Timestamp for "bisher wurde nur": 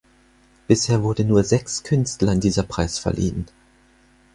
0.65-1.43